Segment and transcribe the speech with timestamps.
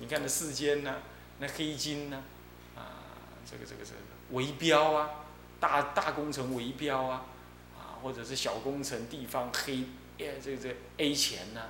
[0.00, 0.96] 你看那世间呢，
[1.40, 2.22] 那黑金呢，
[2.76, 3.02] 啊，
[3.44, 3.98] 这个这个这个
[4.30, 5.10] 围标啊，
[5.58, 7.26] 大大工程围标啊，
[7.76, 9.84] 啊，或者是小工程地方黑，
[10.18, 11.62] 哎，这个这个 A 钱呐，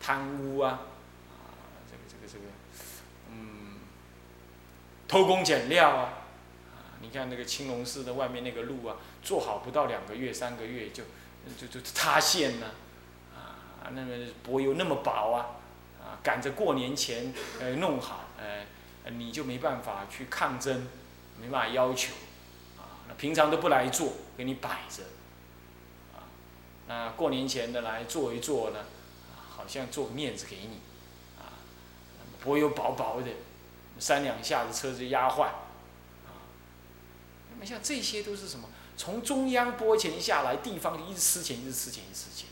[0.00, 0.80] 贪污啊，
[1.28, 2.44] 啊，这个这个这个，
[3.30, 3.78] 嗯，
[5.06, 6.24] 偷工减料啊，
[6.74, 11.04] 啊，你看那个青龙寺的外面那个路啊，做好不到两个月、三个月就
[11.58, 12.68] 就就塌陷了，
[13.34, 15.46] 啊，那个柏油那么薄啊。
[16.06, 20.86] 啊，赶着过年前呃弄好，呃，你就没办法去抗争，
[21.40, 22.12] 没办法要求，
[22.78, 25.02] 啊，那平常都不来做，给你摆着，
[26.14, 26.30] 啊，
[26.86, 28.78] 那过年前的来做一做呢，
[29.34, 30.78] 啊，好像做个面子给你，
[31.36, 31.58] 啊，
[32.44, 33.28] 薄油薄薄的，
[33.98, 35.46] 三两下子车子压坏，
[36.24, 36.30] 啊，
[37.50, 38.68] 那么像这些都是什么？
[38.96, 42.48] 从中央拨钱下来，地方一直吃钱，一直吃钱，一直吃钱，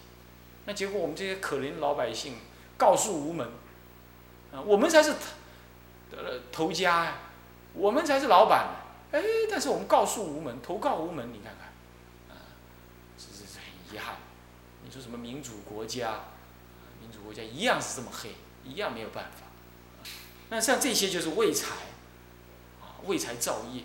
[0.64, 2.38] 那结果我们这些可怜老百姓。
[2.76, 3.46] 告诉无门，
[4.52, 5.12] 啊，我们才是
[6.12, 7.16] 呃头家呀，
[7.72, 8.68] 我们才是老板，
[9.12, 11.68] 哎，但是我们告诉无门，投告无门，你看看，
[12.36, 12.40] 啊，
[13.16, 14.16] 这是很遗憾。
[14.84, 16.20] 你说什么民主国家，
[17.00, 19.46] 民主国家一样是这么黑，一样没有办法。
[20.50, 21.74] 那像这些就是为财，
[22.82, 23.82] 啊，为财造业，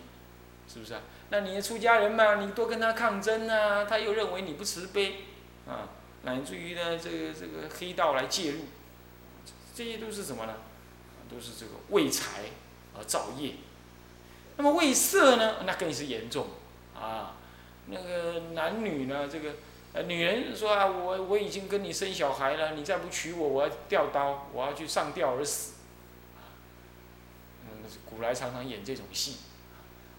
[0.68, 1.02] 是不是啊？
[1.30, 5.26] 那你的出家人嘛，你多跟他抗争啊，他又认为你不慈悲，
[5.68, 5.88] 啊，
[6.24, 8.66] 乃至于呢，这个这个黑道来介入。
[9.80, 10.56] 这些都是什么呢？
[11.32, 12.42] 都是这个为财
[12.98, 13.54] 而造业。
[14.58, 15.64] 那么为色呢？
[15.66, 16.48] 那更是严重
[16.94, 17.38] 啊！
[17.86, 19.30] 那个男女呢？
[19.32, 19.56] 这个
[19.94, 25.76] 呃，女人说啊，我我已经跟你生小孩了，你再不娶我，我要吊刀，我要去上吊而死。
[27.64, 29.38] 嗯，古来常常演这种戏。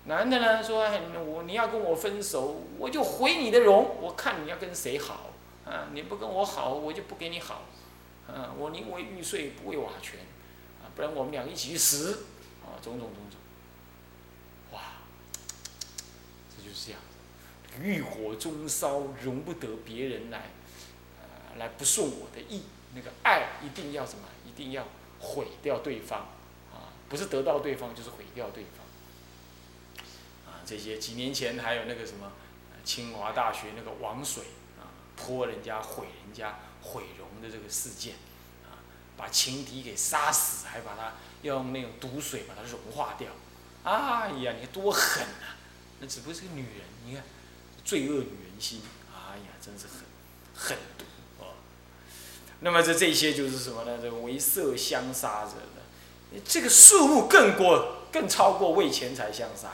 [0.05, 0.91] 男的呢说，
[1.23, 5.33] 我你要跟我分手，我就毁你的容，我看你要跟谁好
[5.67, 5.89] 啊？
[5.93, 7.65] 你不跟我好，我就不给你好。
[8.33, 10.21] 嗯，我宁为玉碎不为瓦全，
[10.81, 12.27] 啊，不然我们俩一起去死，
[12.63, 13.41] 啊，种种种种，
[14.73, 14.81] 哇，
[16.49, 17.01] 这就是这样，
[17.83, 20.39] 欲火中烧，容不得别人来，
[21.19, 22.63] 啊，来不顺我的意，
[22.95, 24.25] 那个爱一定要什么？
[24.47, 24.87] 一定要
[25.19, 26.21] 毁掉对方，
[26.73, 30.05] 啊，不是得到对方，就是毁掉对方，
[30.47, 32.31] 啊，这些几年前还有那个什么，
[32.85, 34.45] 清华大学那个王水，
[34.79, 36.59] 啊，泼人家毁人家。
[36.83, 38.15] 毁容的这个事件，
[39.21, 43.29] 把情敌给杀死，还把他用那种毒水把它融化掉，
[43.85, 45.61] 哎呀，你看多狠啊！
[46.01, 47.23] 那只不过是个女人，你看
[47.85, 48.81] 罪恶女人心，
[49.13, 50.07] 哎呀，真是狠，
[50.55, 51.05] 狠毒
[51.39, 51.53] 哦！
[52.61, 53.99] 那么这这些就是什么呢？
[54.01, 59.69] 这为色相杀者的，这个数目更过，更超过为钱财相杀，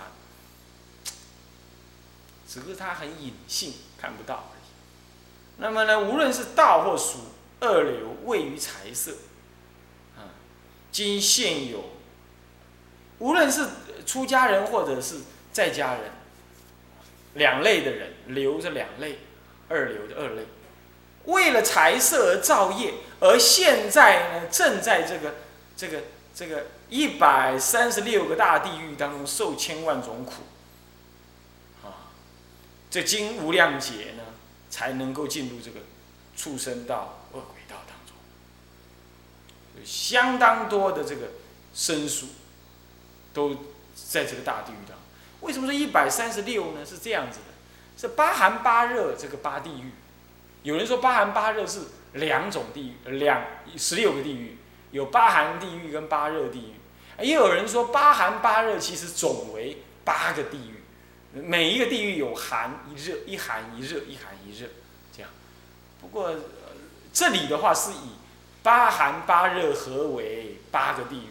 [2.48, 4.66] 只是他很隐性，看不到而已。
[5.58, 7.20] 那么呢，无论是道或俗，
[7.60, 9.12] 二流位于财色，
[10.96, 11.90] 今现有，
[13.18, 13.66] 无论是
[14.06, 15.16] 出家人或者是
[15.52, 16.04] 在家人，
[17.34, 19.18] 两类的人，流着两类，
[19.68, 20.46] 二流的二类，
[21.26, 25.34] 为了财色而造业，而现在呢，正在这个
[25.76, 26.04] 这个
[26.34, 30.32] 这个一百三十六个大地狱当中受千万种苦，
[31.86, 32.08] 啊，
[32.90, 34.22] 这经无量劫呢。
[34.68, 35.78] 才能够进入这个
[36.36, 37.55] 畜生道、恶鬼，
[39.78, 41.28] 有相当多的这个
[41.74, 42.26] 生疏
[43.32, 43.56] 都
[43.94, 44.96] 在这个大地狱当中。
[45.40, 46.84] 为什么说一百三十六呢？
[46.84, 49.90] 是这样子的，是八寒八热这个八地狱。
[50.62, 51.82] 有人说八寒八热是
[52.14, 53.44] 两种地狱，两
[53.76, 54.56] 十六个地狱，
[54.90, 57.24] 有八寒地狱跟八热地狱。
[57.24, 60.82] 也有人说八寒八热其实总为八个地狱。
[61.32, 64.66] 每一个地狱有寒一热，一寒一热，一寒一热，
[65.14, 65.30] 这样。
[66.00, 66.34] 不过
[67.12, 68.12] 这里的话是以
[68.66, 71.28] 八寒八热合为八个地狱，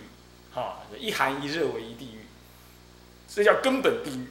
[0.53, 2.25] 哈，一寒一热为一地狱，
[3.27, 4.27] 这叫根本地狱。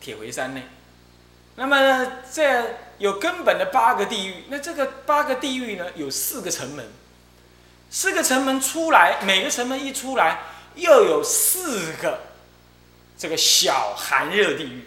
[0.00, 0.60] 铁回山呢？
[1.54, 6.84] 那么这有根本的八个地狱，那这个八个地狱呢，有四个城门，
[7.90, 10.40] 四个城门出来，每个城门一出来，
[10.74, 12.22] 又有四个。
[13.16, 14.82] 这个小寒热地狱，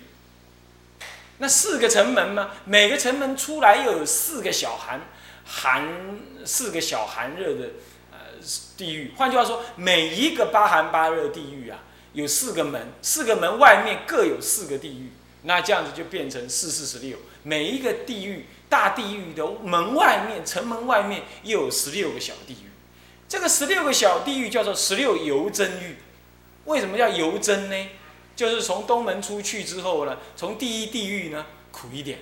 [1.38, 5.00] 那四个城门嘛，每个城门出来又有四个小寒
[5.52, 5.84] 寒
[6.46, 7.70] 四个小寒热的
[8.12, 8.18] 呃
[8.78, 9.12] 地狱。
[9.18, 11.80] 换句话说，每一个八寒八热地狱啊，
[12.14, 15.10] 有四个门，四个门外面各有四个地狱。
[15.44, 22.70] 那这样子就变成四四十六，每一个地狱大地狱的门外面城门外面又有十六个小地狱。
[23.28, 25.96] 这个十六个小地狱叫做十六游真狱。
[26.66, 27.90] 为什么叫游真呢？
[28.36, 32.20] 就是从东门出去之后呢，从第一地狱呢苦一点，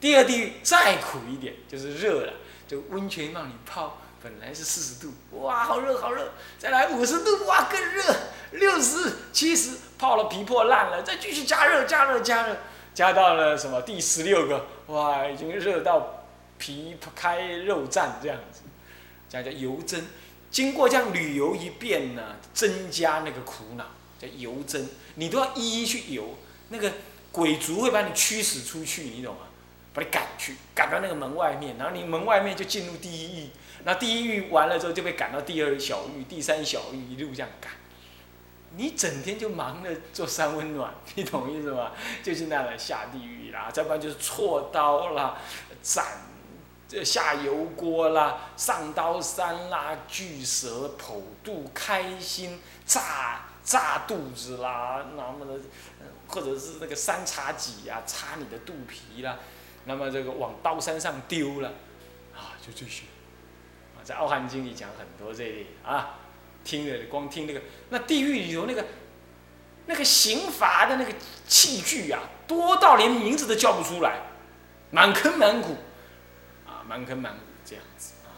[0.00, 2.34] 第二地狱再苦一点，就是热了，
[2.68, 8.02] 就温泉让你泡，本来是四十度，哇，好热好热，再来五十度，哇，更热，
[8.52, 12.56] 六十、七十，泡了皮破烂了，再继续加热加热加热，
[12.92, 16.26] 加到了什么第十六个，哇，已经热到
[16.58, 18.60] 皮开肉绽这样子，
[19.30, 20.04] 这样叫油蒸。
[20.50, 23.84] 经过这样旅游一遍呢，增加那个苦恼，
[24.18, 26.36] 叫油蒸，你都要一一去游，
[26.68, 26.92] 那个
[27.32, 29.40] 鬼族会把你驱使出去，你懂吗？
[29.98, 33.50] 把你赶去，赶到那个门外面，然后你门外面就进入第一狱，
[33.84, 37.72] 那第一狱完了之后就被赶到第二小狱、第三小狱，一路这样赶。
[38.76, 41.92] 你整天就忙着做三温暖，你懂意思吗？
[42.22, 45.36] 就是那样下地狱啦，再不然就是锉刀啦、
[45.82, 46.04] 斩
[47.04, 55.60] 下油锅啦、上刀山啦、巨蛇剖肚、开心炸炸肚子啦，那么的，
[56.26, 59.38] 或者是那个三叉戟啊，插你的肚皮啦。
[59.88, 61.72] 那么这个往刀山上丢了，
[62.36, 63.04] 啊，就这些，
[63.96, 66.18] 啊，在《傲汉经》里讲很多这类啊，
[66.62, 68.84] 听着光听那个，那地狱里头那个，
[69.86, 71.14] 那个刑罚的那个
[71.46, 74.20] 器具啊，多到连名字都叫不出来，
[74.90, 75.78] 满坑满谷，
[76.66, 78.28] 啊，满坑满谷这样子啊，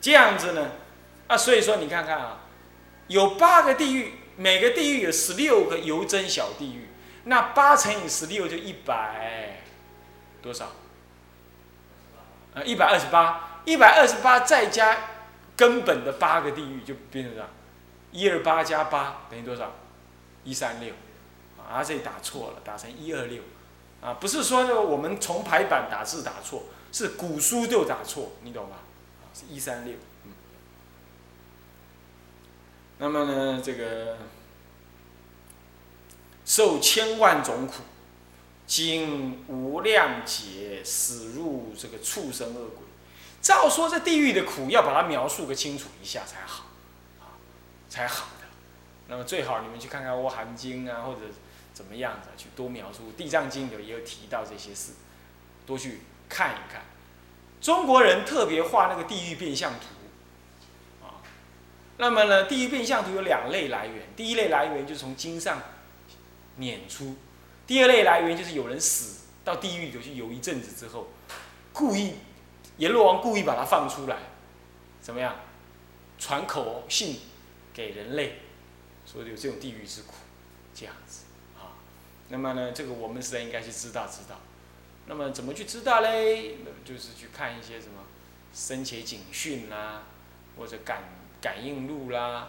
[0.00, 0.70] 这样子呢，
[1.26, 2.42] 啊，所以说你看看啊，
[3.08, 6.86] 有八个地狱，每个地狱有十六个油蒸小地狱，
[7.24, 9.64] 那八乘以十六就一百。
[10.48, 10.70] 多少？
[12.54, 14.96] 呃，一百二十八，一百二十八再加
[15.54, 17.50] 根本的八个地狱，就变成这样，
[18.12, 19.74] 一二八加八等于多少？
[20.44, 20.94] 一三六，
[21.58, 23.42] 啊，这里打错了，打成一二六，
[24.00, 28.78] 啊，不是说呢我们从排版打字打错，是古书就打错，你懂吧？
[29.34, 29.94] 是一三六，
[32.96, 34.16] 那么呢，这个
[36.46, 37.82] 受千万种苦。
[38.68, 42.86] 经无量劫，死入这个畜生恶鬼。
[43.40, 46.66] 照说这地狱的苦，要把它描述个清楚一下才好，
[47.18, 47.32] 啊，
[47.88, 48.44] 才好的。
[49.08, 51.20] 那么最好你们去看看《阿含经》啊，或者
[51.72, 53.10] 怎么样子，去多描述。
[53.16, 54.92] 《地藏经》有也有提到这些事，
[55.64, 56.82] 多去看一看。
[57.62, 61.24] 中国人特别画那个地狱变相图，啊，
[61.96, 64.08] 那么呢，地狱变相图有两类来源。
[64.14, 65.62] 第一类来源就是从经上
[66.56, 67.16] 撵出。
[67.68, 71.08] 第二类来源就是有人死到地狱里头去游一阵子之后，
[71.74, 72.14] 故意
[72.78, 74.16] 阎罗王故意把他放出来，
[75.02, 75.36] 怎么样？
[76.18, 77.20] 传口信
[77.74, 78.40] 给人类，
[79.04, 80.14] 说有这种地狱之苦，
[80.74, 81.26] 这样子
[81.58, 81.76] 啊。
[82.30, 84.40] 那么呢，这个我们实在应该去知道知道。
[85.06, 86.56] 那么怎么去知道嘞？
[86.86, 88.04] 就是去看一些什么
[88.54, 90.04] 生前警讯啦，
[90.56, 91.02] 或者感
[91.40, 92.48] 感应录啦，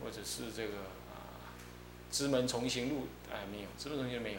[0.00, 0.74] 或者是这个
[2.10, 4.38] 知门重行路，哎没有，知门重行没有。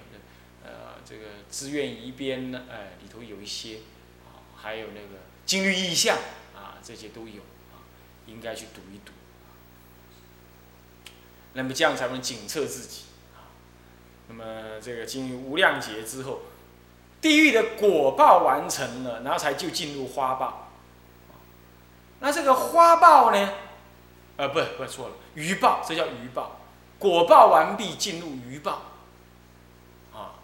[0.63, 3.77] 呃，这个资愿移边呢，哎，里头有一些，
[4.25, 6.15] 啊，还有那个金律意象，
[6.55, 7.41] 啊，这些都有，
[7.71, 7.81] 啊，
[8.27, 9.11] 应该去读一读，
[11.53, 13.49] 那么这样才能警测自己，啊，
[14.27, 16.41] 那么这个进入无量劫之后，
[17.19, 20.71] 地狱的果报完成了，然后才就进入花报，
[22.19, 23.53] 那这个花报呢，
[24.37, 26.60] 呃，不，不错了，鱼报，这叫鱼报，
[27.01, 28.83] 果报完毕进入余报。
[30.13, 30.37] 啊，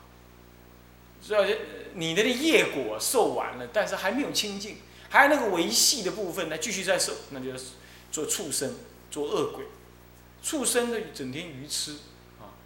[1.21, 1.57] 所以
[1.94, 4.77] 你的业果受完了，但是还没有清净，
[5.09, 7.74] 还有那个维系的部分呢，继续在受，那就是
[8.12, 8.74] 做畜生，
[9.12, 9.65] 做恶鬼。
[10.41, 11.91] 畜生的整天愚痴
[12.39, 12.58] 啊，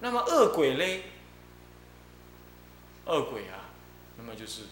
[0.00, 1.04] 那么恶鬼嘞？
[3.04, 3.70] 恶鬼啊，
[4.16, 4.62] 那么就是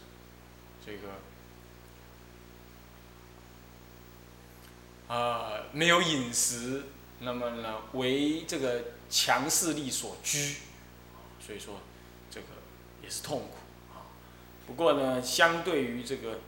[0.84, 1.08] 这个
[5.14, 6.84] 啊，没有饮食，
[7.24, 10.56] 那么呢，为这个强势力所居，
[11.44, 11.74] 所以说
[12.30, 12.46] 这个。
[13.02, 13.48] 也是痛苦
[13.92, 14.08] 啊，
[14.66, 16.38] 不过呢，相对于这个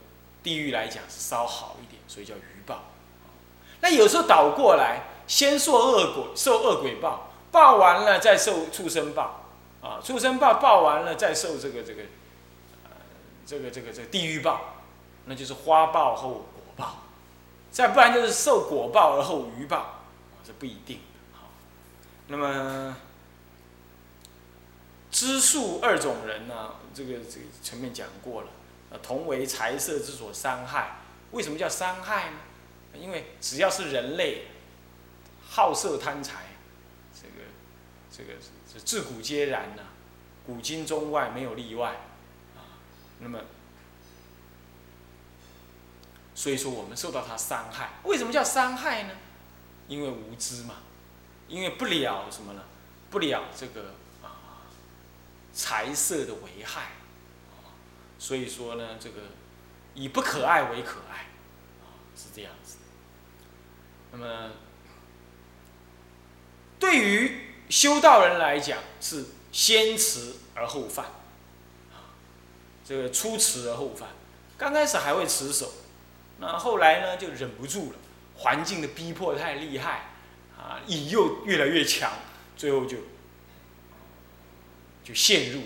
[0.41, 2.85] 地狱来讲是稍好一点，所以叫余报。
[3.81, 9.45] 那有时候倒过来，先受恶鬼，受恶鬼报，报完了再受畜生报，
[9.83, 12.01] 啊，畜生报报完了再受这个这个，
[12.85, 12.89] 呃，
[13.45, 14.77] 这个这个这个地狱报，
[15.25, 17.03] 那就是花报后果报，
[17.71, 19.96] 再不然就是受果报而后余报，
[20.47, 21.01] 这不一定。
[21.33, 21.49] 好，
[22.27, 22.95] 那么。
[25.09, 28.49] 知数二种人呢，这个这个前面讲过了，
[28.91, 30.97] 呃，同为财色之所伤害。
[31.31, 32.37] 为什么叫伤害呢？
[32.93, 34.47] 因为只要是人类，
[35.49, 36.47] 好色贪财，
[37.15, 37.45] 这个
[38.11, 38.39] 这个
[38.71, 39.83] 是自古皆然呐，
[40.45, 41.95] 古今中外没有例外
[42.55, 42.61] 啊。
[43.19, 43.39] 那么，
[46.35, 49.15] 所以说我们受到他伤害，为什么叫伤害呢？
[49.87, 50.75] 因为无知嘛，
[51.47, 52.61] 因为不了什么呢？
[53.09, 54.61] 不了这个啊。
[55.53, 56.91] 财色的危害，
[58.19, 59.21] 所以说呢，这个
[59.95, 61.29] 以不可爱为可爱，
[62.15, 62.77] 是这样子。
[64.11, 64.51] 那么，
[66.79, 71.07] 对于修道人来讲，是先持而后犯，
[72.85, 74.09] 这个初持而后犯。
[74.59, 75.73] 刚开始还会持守，
[76.39, 77.97] 那后来呢就忍不住了，
[78.37, 80.11] 环境的逼迫太厉害，
[80.55, 82.11] 啊，引诱越来越强，
[82.55, 82.97] 最后就
[85.03, 85.61] 就陷入，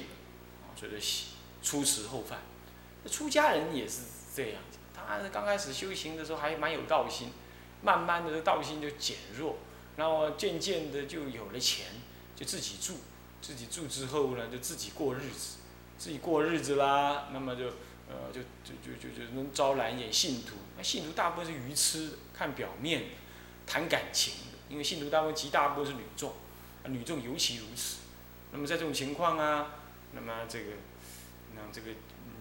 [0.64, 1.28] 啊，所以说
[1.62, 2.40] 初持后犯。
[3.10, 4.04] 出家人也是
[4.36, 7.32] 这样子，他刚开始修行的时候还蛮有道心，
[7.82, 9.58] 慢慢的道心就减弱，
[9.98, 11.88] 然后渐渐的就有了钱，
[12.36, 12.98] 就自己住，
[13.42, 15.58] 自己住之后呢，就自己过日子，
[15.98, 17.66] 自己过日子啦，那么就。
[18.12, 20.56] 呃，就就就就就能招揽一点信徒。
[20.76, 23.04] 那信徒大部分是愚痴，看表面，
[23.66, 24.58] 谈感情的。
[24.68, 26.32] 因为信徒大部分极大部分是女众，
[26.84, 28.00] 啊女众尤其如此。
[28.52, 29.76] 那么在这种情况啊，
[30.12, 30.72] 那么这个，
[31.56, 31.92] 那这个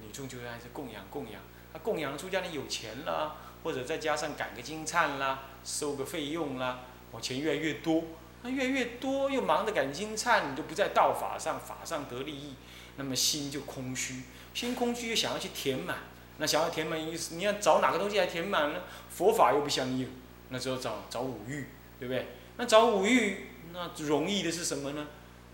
[0.01, 1.41] 女众就还是供养供养。
[1.73, 6.81] 啊供养出家人有钱了，或者再加上赶个金灿啦，收个费用啦，
[7.13, 8.03] 我钱越来越多。
[8.43, 12.55] 那越来越多，又忙着赶金灿，你就不在道法上，法上得利益，
[12.97, 14.23] 那么心就空虚。
[14.55, 15.99] 心空虚又想要去填满，
[16.39, 18.81] 那想要填满意思，你要找哪个东西来填满呢？
[19.09, 20.11] 佛法又不相应，
[20.49, 22.29] 那只有找找五欲，对不对？
[22.57, 25.07] 那找五欲，那容易的是什么呢？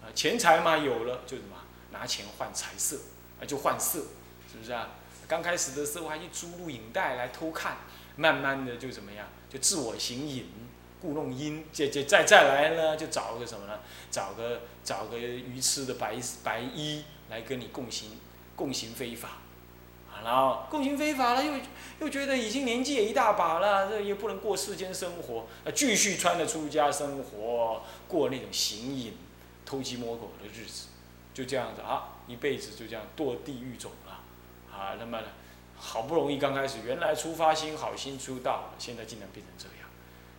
[0.02, 1.56] 啊，钱财嘛有了就什么，
[1.92, 2.96] 拿钱换财色，
[3.40, 4.00] 啊就换色，
[4.50, 4.90] 是不是啊？
[5.28, 7.78] 刚开始的时候还去租录影带来偷看，
[8.16, 9.28] 慢慢的就怎么样？
[9.50, 10.46] 就自我形影，
[11.00, 13.80] 故弄阴，再再再再来呢，就找个什么呢？
[14.10, 18.18] 找个找个愚痴的白白衣来跟你共行。
[18.56, 19.28] 共行非法，
[20.10, 21.52] 啊然后共行非法了，又
[22.00, 29.12] 又觉得已经年纪也一大把了，这也不能过世间生活，啊，继续穿着出家生活，过那种行淫、
[29.66, 30.86] 偷鸡摸狗的日子，
[31.34, 34.20] 就这样子啊，一辈子就这样堕地狱种了，
[34.74, 35.20] 啊，那么
[35.76, 39.88] 好不容易刚开始，原来出发心好心出道，现在竟然变成这样，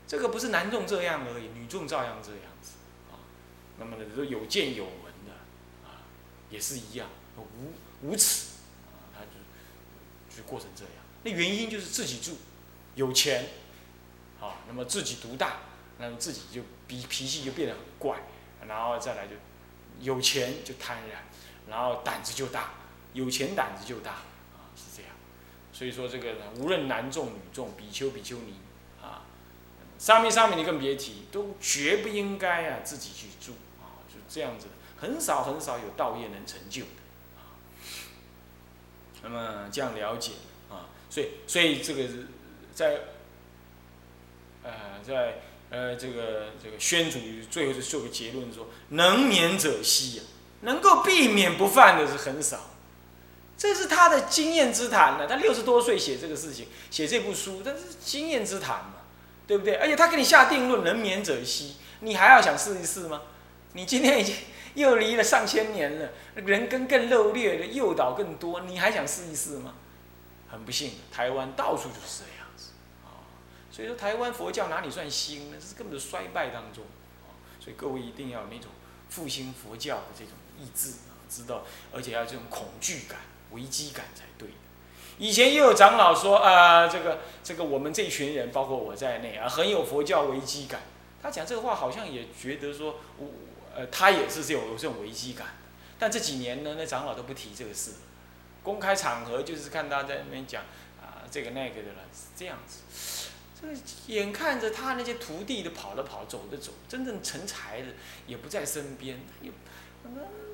[0.08, 2.72] 这个不是男众这样而已，女众照样这样子，
[3.12, 3.22] 啊，
[3.78, 5.32] 那么呢都有见有闻的，
[5.88, 6.02] 啊，
[6.50, 7.08] 也是一样，
[7.38, 7.44] 无。
[8.02, 8.48] 无耻，
[8.86, 10.94] 啊，他就就过成这样。
[11.24, 12.38] 那原因就是自己住，
[12.96, 13.50] 有钱，
[14.40, 15.58] 啊，那么自己独大，
[15.98, 18.20] 那么自己就脾脾气就变得很怪，
[18.68, 19.34] 然后再来就
[20.00, 22.72] 有钱就贪婪，然后胆子就大，
[23.14, 25.12] 有钱胆子就大，啊，是这样。
[25.74, 28.54] 所以说这个呢无论男众女众，比丘比丘尼，
[29.02, 29.26] 啊，
[29.98, 37.07] 上面上面你更别提，都绝不应该啊自己去住，啊，就这样子，很少很少有道业能成就的。
[39.24, 40.34] 那么这样了解
[40.70, 42.04] 啊，所以所以这个
[42.74, 43.00] 在
[44.64, 44.72] 呃
[45.06, 47.20] 在呃这个这个宣主
[47.50, 50.24] 最后是做个结论说，能免者稀呀，
[50.62, 52.72] 能够避免不犯的是很少，
[53.58, 55.28] 这是他的经验之谈呢。
[55.28, 58.94] 他六十多岁写这个事情，写这部书，这是经验之谈嘛，
[59.48, 59.76] 对不对？
[59.76, 63.24] 而且他给你下定论，能免者稀，你还要想试一试吗？
[63.74, 64.36] 你今天已经。
[64.78, 69.74] 又离了上千年了，人根更肉劣的诱导更多，你还想试一试吗？
[70.48, 73.26] 很不幸，台湾到处就是这样子，啊，
[73.72, 75.58] 所以说台湾佛教哪里算兴呢？
[75.60, 76.84] 这是根本衰败当中，
[77.26, 78.70] 啊，所以各位一定要有那种
[79.10, 83.18] 复兴佛教的这种意志啊，知道，而且要这种恐惧感、
[83.54, 84.50] 危机感才对。
[85.18, 90.82] 以前也有长老说啊，这个这个我们这群人，包括我在内啊，很有佛教危机感。
[91.20, 93.28] 他讲这个话好像也觉得说，我。
[93.78, 95.50] 呃，他也是有有这种危机感，
[96.00, 97.92] 但这几年呢，那长老都不提这个事，
[98.64, 100.64] 公开场合就是看他在那边讲
[101.00, 103.28] 啊这个那个的了，是这样子。
[103.62, 103.74] 这个
[104.08, 107.88] 眼看着他那些徒弟都跑了跑，走的走，真正成才的
[108.26, 109.20] 也不在身边，
[110.04, 110.10] 他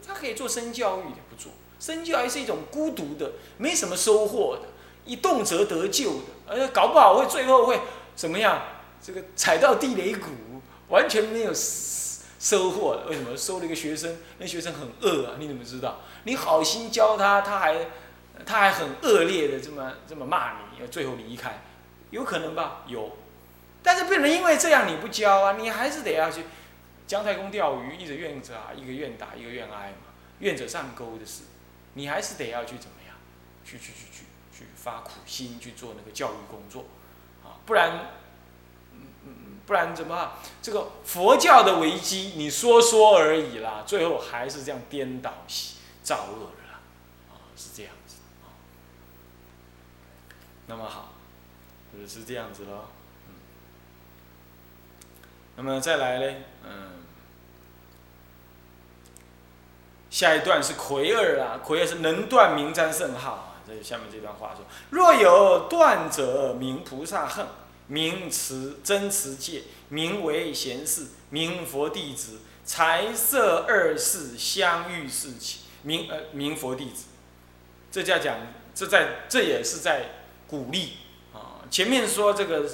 [0.06, 4.68] 他可以做深教育的不做，深教育是一种孤独的，没什么收获的，
[5.06, 7.80] 一动辄得救的，而且搞不好会最后会
[8.18, 8.62] 怎么样？
[9.02, 10.28] 这个踩到地雷谷，
[10.90, 11.54] 完全没有。
[12.44, 14.18] 收获为什么收了一个学生？
[14.38, 15.36] 那学生很恶啊！
[15.40, 16.02] 你怎么知道？
[16.26, 17.88] 你好心教他，他还
[18.46, 21.62] 他还很恶劣的这么这么骂你，最后离开，
[22.10, 22.84] 有可能吧？
[22.86, 23.16] 有，
[23.82, 26.44] 但是不能因为这样你不教啊，你还是得要去
[27.08, 31.44] 姜太公钓鱼，一个愿者啊，一个愿打，一个愿挨嘛，愿者上钩的事，
[31.94, 33.16] 你还是得要去怎么样？
[33.64, 36.84] 去去去去去发苦心去做那个教育工作
[37.42, 38.22] 啊，不然。
[39.66, 40.34] 不然怎么？
[40.62, 45.34] 这个佛教的危机，你说说而已啦，最后还是这样颠倒
[46.04, 46.80] 造恶的啦，
[47.32, 48.52] 啊，是这样子啊。
[50.68, 51.14] 那么好，
[52.08, 52.86] 是这样子喽，
[53.28, 53.36] 嗯。
[55.56, 56.92] 那么再来呢，嗯，
[60.10, 67.46] 下一段是魁儿啦，魁儿是能断名瞻圣号啊，这下面这段话说：若有断者，名菩萨恨，
[67.88, 77.06] 名持真持戒，名为贤士，名佛弟子，财色二世相遇事起，名呃名佛弟子。
[77.92, 78.38] 这叫讲，
[78.74, 80.06] 这在这也是在
[80.48, 80.94] 鼓励
[81.34, 81.62] 啊。
[81.70, 82.70] 前面说这个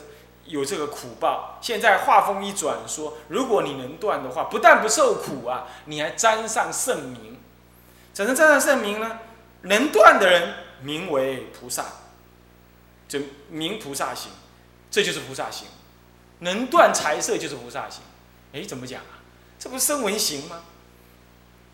[0.46, 7.38] 有这个苦报，现在话锋一转说，如果你能断的话，不但不受苦啊，你还沾上圣名。
[8.14, 9.20] 怎能沾上圣名呢？
[9.62, 11.86] 能断的人名为菩萨，
[13.08, 14.32] 就名菩萨行，
[14.92, 15.68] 这就是菩萨行。
[16.40, 18.02] 能断财色就是菩萨行。
[18.54, 19.20] 哎，怎么讲啊？
[19.60, 20.64] 这不是声闻行吗？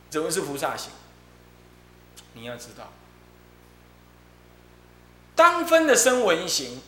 [0.09, 0.91] 怎么是菩萨行？
[2.33, 2.91] 你要知道。
[5.35, 6.81] 当分的声闻行，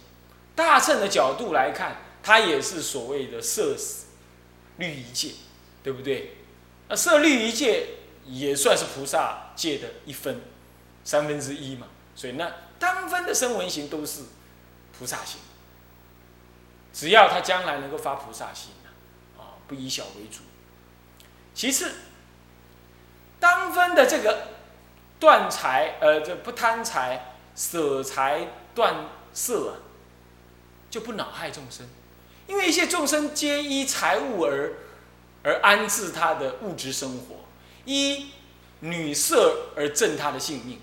[0.55, 3.75] 大乘的角度来看，它也是所谓的色
[4.77, 5.33] 律仪戒，
[5.83, 6.37] 对不对？
[6.87, 7.89] 那色律仪戒
[8.25, 10.41] 也算是菩萨戒的一分，
[11.03, 11.87] 三分之一嘛。
[12.15, 14.23] 所以那当分的声闻行都是
[14.97, 15.39] 菩萨行，
[16.97, 18.71] 只要他将来能够发菩萨心
[19.37, 20.39] 啊，不以小为主。
[21.53, 21.91] 其次，
[23.39, 24.47] 当分的这个
[25.19, 27.33] 断财，呃，这不贪财。
[27.55, 29.81] 舍财断色啊，
[30.91, 31.87] 就不恼害众生，
[32.45, 34.73] 因为一些众生皆依财物而
[35.41, 37.37] 而安置他的物质生活，
[37.85, 38.29] 依
[38.81, 40.79] 女色而赠他的性命。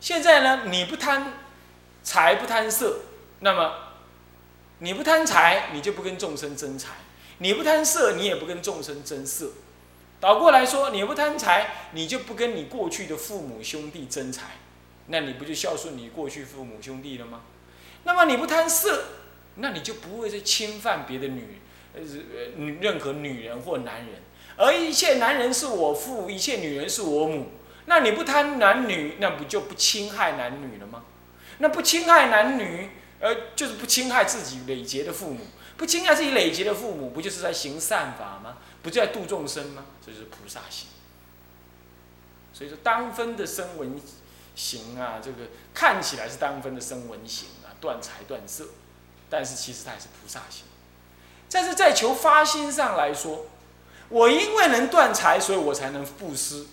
[0.00, 1.34] 现在呢，你不贪
[2.02, 3.02] 财不贪色，
[3.38, 3.74] 那么
[4.84, 6.90] 你不贪财，你就不跟众生争财；
[7.38, 9.52] 你不贪色，你也不跟众生争色。
[10.20, 14.58] 倒过来说，你不贪财，你就不跟你过去的父母兄弟争财。
[15.06, 17.40] 那你不就孝顺你过去父母兄弟了吗？
[18.04, 19.04] 那么你不贪色，
[19.54, 21.60] 那你就不会再侵犯别的女，
[21.94, 22.02] 呃，
[22.82, 24.20] 任何女人或男人。
[24.58, 27.52] 而一切男人是我父，一切女人是我母。
[27.86, 31.04] 那你不贪男女，那不就不侵害男女了吗？
[31.56, 32.90] 那不侵害男女，
[33.24, 35.46] 呃，就是不侵害自己累劫的父母，
[35.78, 38.58] 不侵害自己累劫的父母，不就是在行善法吗？
[38.82, 39.86] 不就在度众生吗？
[40.04, 40.88] 这就是菩萨行。
[42.52, 43.98] 所以说，当分的声闻。
[44.56, 48.66] 行啊，这个看起来是当分的声闻行啊，断财断色，
[49.28, 50.62] 但是其实它也是菩萨行。
[51.50, 53.46] 但是在求发心上来说，
[54.08, 56.66] 我因为能断财，所以我才能布施，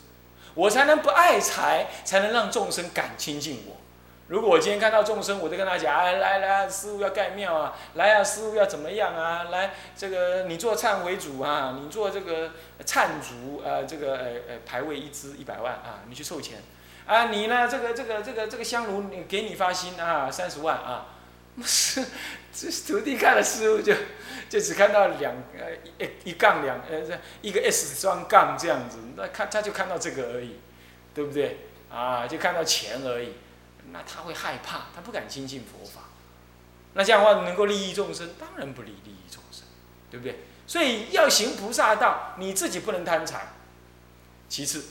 [0.53, 3.77] 我才能不爱财，才能让众生敢亲近我。
[4.31, 9.47] 如果我今天看到众生，我就跟他讲，哎，来来，师傅要盖庙啊，来啊，师傅要怎么样啊？
[9.51, 12.51] 来，这个你做忏悔主啊，你做这个
[12.85, 16.59] 忏主啊，这个呃呃牌位一支一百万啊，你去凑钱。
[17.05, 17.67] 啊，你呢？
[17.69, 21.07] 这个这个这个这个香炉，给你发心啊，三十万啊！
[21.65, 22.01] 是，
[22.53, 23.93] 这徒弟看了师傅就
[24.47, 30.57] 就只看到两呃一一杠两呃这一个 S 双杠这样子，那看他就看到这个而已，
[31.13, 31.57] 对不对？
[31.91, 33.33] 啊，就看到钱而已，
[33.91, 36.01] 那他会害怕，他不敢亲近佛法。
[36.93, 39.63] 那这样的话能够利益众生，当然不利利益众生，
[40.09, 40.39] 对不对？
[40.67, 43.53] 所以要行菩萨道，你自己不能贪财。
[44.49, 44.85] 其次。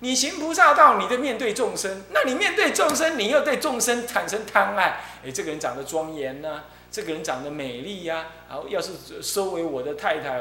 [0.00, 5.00] 你行菩萨道，你得面对众生，那你面对众生，你又对众生产生贪爱。
[5.24, 10.40] 哎，这个人长得庄严呢，这个人长得美丽呀，然后要是收为我的太太，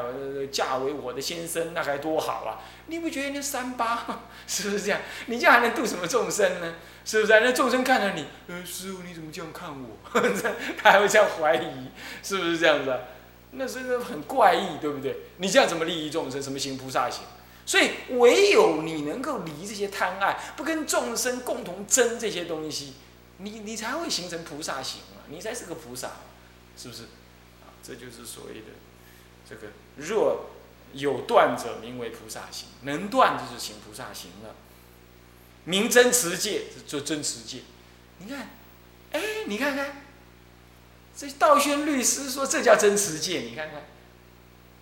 [0.52, 2.64] 嫁为我的先生，那该多好啊！
[2.88, 5.02] 你不觉得那三八 是不是这样？
[5.28, 6.76] 你这样还能度什么众生呢？
[7.06, 7.40] 是不是？
[7.40, 9.98] 那众生看着你，呃，师傅你怎么这样看我？
[10.82, 11.90] 他还会这样怀疑，
[12.24, 12.98] 是不是这样子？
[13.52, 15.18] 那真的很怪异，对不对？
[15.38, 16.42] 你这样怎么利益众生？
[16.42, 17.24] 什么行菩萨行？
[17.66, 22.94] 所以，唯有你能够离这些贪爱，不跟众生共同争这些东西，
[23.40, 26.12] 你你才会形成菩萨行啊，你才是个菩萨，
[26.78, 27.04] 是不是？
[27.04, 28.68] 啊，这就是所谓的
[29.50, 30.52] 这个若
[30.94, 34.56] 有断者，名为菩萨行，能断就是行菩萨行了。
[35.66, 37.62] 名真持戒，就真持戒。
[38.20, 38.50] 你看，
[39.12, 40.04] 哎，你看看，
[41.16, 43.84] 这道宣律师说这叫真持戒，你看看。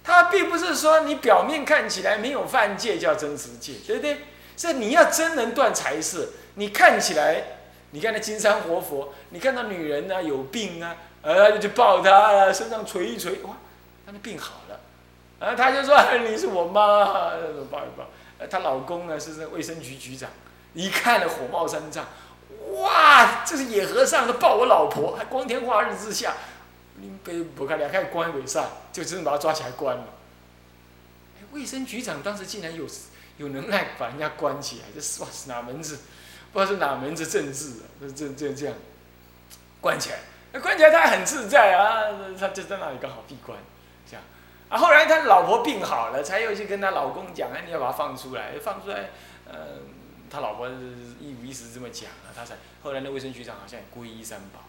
[0.03, 4.19] 他并不是说你表面看起来没有犯戒叫真实戒，对不对？
[4.55, 7.43] 是你要真能断才是，你看起来，
[7.89, 13.57] 你看那金山活佛，你看到女人呢有病啊，呃就去抱她啊，身上捶一捶，哇，
[14.05, 14.79] 她的病好了，
[15.39, 17.31] 啊，他就说 你是我妈，
[17.69, 18.07] 抱一抱。
[18.49, 20.29] 她老公呢是卫生局局长，
[20.73, 22.05] 一看了火冒三丈，
[22.75, 26.33] 哇，这是野和尚的抱我老婆，还光天化日之下。
[27.25, 30.05] 被不看两开关尾上，就真的把他抓起来关了。
[31.51, 32.85] 卫生局长当时竟然有
[33.38, 35.99] 有能耐把人家关起来，这是哇是哪门子？
[36.53, 37.83] 不知道是哪门子政治啊？
[37.99, 38.75] 这这这这样
[39.81, 40.19] 关起来，
[40.59, 42.07] 关起来他很自在啊，
[42.39, 43.57] 他就在那里刚好闭关，
[44.09, 44.23] 这样。
[44.69, 49.09] 啊，后来他老婆病好了，才又去跟他老公讲，哎，你要把他放出来，放出来，
[49.47, 49.55] 嗯，
[50.29, 54.61] 他老婆一五一十这么讲了，他才后来那卫生局长好像也皈依三宝。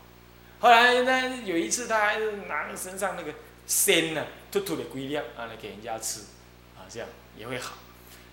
[0.60, 3.32] 后来呢，有一次他还是拿着身上那个
[3.66, 6.20] 鲜呢，吐吐的龟料啊来给人家吃，
[6.76, 7.74] 啊这样也会好。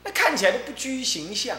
[0.03, 1.57] 那看起来都不拘形象，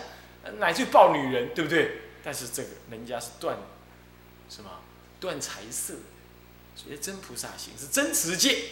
[0.59, 2.01] 乃至抱女人，对不对？
[2.23, 3.57] 但是这个人家是断
[4.49, 4.71] 什么？
[5.21, 5.95] 断财色，
[6.77, 8.71] 所以真菩萨行是真持戒，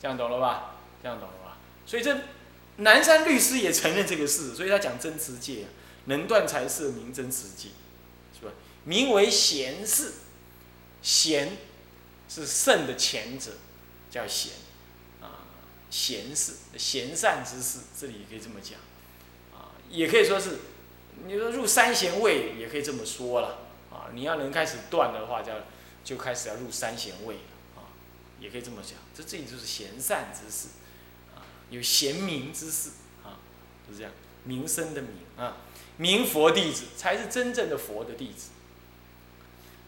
[0.00, 0.76] 这样懂了吧？
[1.02, 1.58] 这样懂了吧？
[1.86, 2.16] 所以这
[2.76, 5.68] 南山律师也承认这个事，所以他讲真持戒啊，
[6.06, 7.68] 能断财色名真持戒，
[8.38, 8.52] 是吧？
[8.84, 10.12] 名为贤士，
[11.02, 11.56] 贤
[12.28, 13.52] 是圣的前者，
[14.10, 14.52] 叫贤。
[15.20, 15.46] 啊，
[15.90, 18.78] 贤士贤善之士，这里也可以这么讲。
[19.52, 20.58] 啊，也可以说是
[21.26, 23.58] 你说入三贤位，也可以这么说了
[24.12, 25.52] 你要能开始断的话，叫。
[26.04, 27.40] 就开始要入三贤位了
[27.76, 27.86] 啊，
[28.40, 30.70] 也可以这么讲，这这里就是贤善之士，
[31.32, 32.90] 啊，有贤明之士
[33.22, 33.38] 啊，
[33.88, 34.10] 就这样，
[34.42, 35.58] 名声的名啊，
[35.98, 38.48] 名佛弟子才是真正的佛的弟子。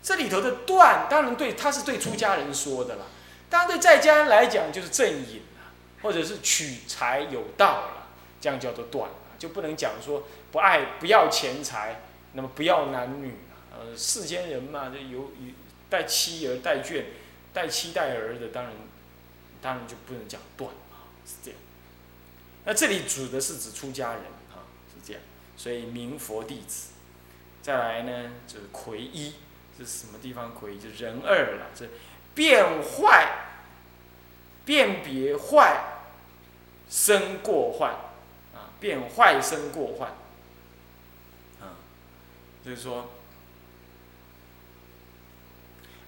[0.05, 3.07] 这里头的断，当然对他是对出家人说的了，
[3.51, 8.07] 当然对在家人来讲就是正隐了，或者是取财有道了，
[8.41, 12.03] 这样叫做断，就不能讲说不爱不要钱财，
[12.35, 13.35] 那么不要男女，
[13.79, 15.55] 呃，世间人嘛，就有有。
[15.91, 17.05] 带妻儿带眷，
[17.53, 18.73] 带妻带儿的，当然，
[19.63, 21.61] 当然就不能讲断啊，是这样。
[22.65, 25.23] 那这里指的是指出家人啊，是这样。
[25.57, 26.95] 所以明佛弟子，
[27.63, 29.35] 再来呢，就是魁一，
[29.79, 30.81] 这是什么地方魁一？
[30.81, 31.87] 就人二了，这
[32.35, 33.61] 变坏，
[34.65, 36.01] 辨别坏，
[36.91, 37.93] 生过患，
[38.53, 40.09] 啊，变坏生过患，
[41.61, 41.79] 啊，
[42.65, 43.11] 就是说。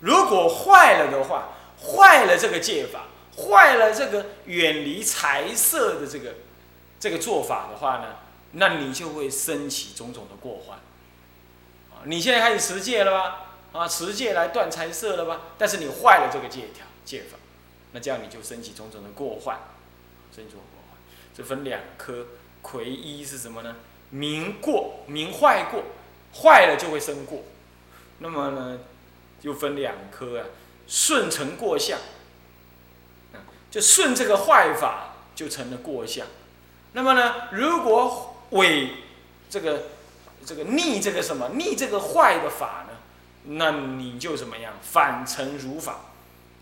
[0.01, 1.49] 如果坏了的话，
[1.81, 3.07] 坏了这个戒法，
[3.37, 6.35] 坏了这个远离财色的这个
[6.99, 8.17] 这个做法的话呢，
[8.53, 10.79] 那你就会升起种种的过患。
[11.91, 13.47] 啊，你现在开始持戒了吧？
[13.73, 15.41] 啊，持戒来断财色了吧？
[15.59, 17.37] 但是你坏了这个戒条戒法，
[17.93, 19.59] 那这样你就升起种种的过患，
[20.35, 20.99] 升起过患。
[21.35, 22.27] 这分两科，
[22.63, 23.77] 魁一是什么呢？
[24.11, 25.83] 明过，明坏过，
[26.35, 27.43] 坏了就会生过。
[28.19, 28.79] 那么呢？
[29.43, 30.47] 又分两科啊，
[30.89, 31.99] 顺成过相，
[33.33, 36.27] 啊就顺这个坏法就成了过相。
[36.93, 38.93] 那么呢，如果违
[39.51, 39.83] 这个
[40.45, 42.97] 这个逆这个什么逆这个坏的法呢，
[43.45, 46.01] 那你就怎么样反成如法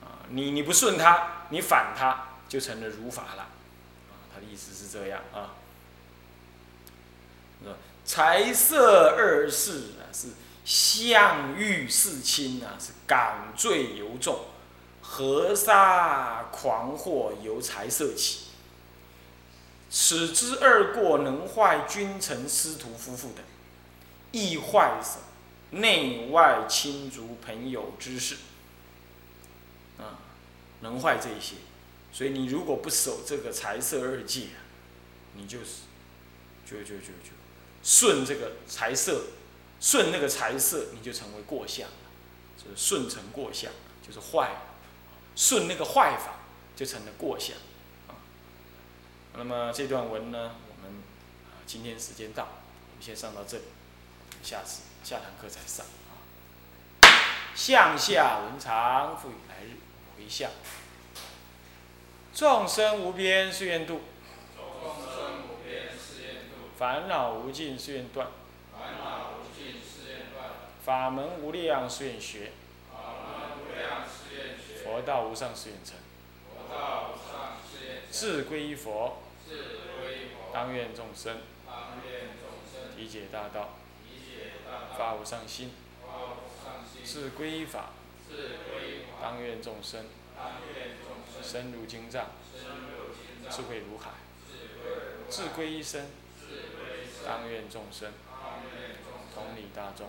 [0.02, 0.26] 啊？
[0.28, 4.12] 你你不顺他，你反他就成了如法了啊。
[4.34, 5.54] 他的意思是这样啊。
[8.04, 10.28] 财色二世啊是。
[10.64, 14.46] 相欲事亲啊，是感罪尤重，
[15.02, 18.46] 河沙狂惑由财色起，
[19.90, 23.44] 此之二过能坏君臣师徒夫妇等，
[24.32, 25.18] 亦坏什
[25.78, 28.36] 内外亲族朋友之事，
[29.98, 30.16] 啊，
[30.80, 31.56] 能坏这些，
[32.10, 34.46] 所以你如果不守这个财色二戒，
[35.34, 35.82] 你就是，
[36.64, 37.32] 就就就就
[37.82, 39.24] 顺这个财色。
[39.84, 41.86] 顺那个财色，你就成为过相，
[42.56, 43.70] 就是顺成过相，
[44.02, 44.50] 就是坏。
[45.36, 46.36] 顺那个坏法，
[46.74, 47.54] 就成了过相。
[48.08, 48.16] 啊，
[49.34, 51.02] 那么这段文呢，我们
[51.66, 53.64] 今天时间到，我们先上到这里，
[54.42, 54.62] 下。
[54.64, 55.18] 次下。
[55.18, 55.84] 堂课再上。
[57.54, 58.38] 向下。
[58.38, 59.76] 文长，复以来日
[60.16, 60.50] 回向。
[62.32, 64.00] 众生无边誓愿度，
[64.56, 68.28] 众生无边誓愿度，烦恼无尽誓愿断。
[70.84, 72.52] 法门无量誓愿学，
[74.84, 75.96] 佛道无上誓愿成。
[78.12, 79.16] 志归依佛，
[80.52, 81.38] 当愿众生。
[82.98, 83.70] 理解大道，
[84.98, 85.72] 发无上心。
[87.02, 87.90] 志归依法，
[89.22, 90.04] 当愿众生。
[91.42, 92.26] 深如经藏，
[93.50, 94.10] 智慧如海。
[95.30, 96.08] 志归一生，
[97.24, 98.12] 当愿众生。
[99.34, 100.08] 同理大众。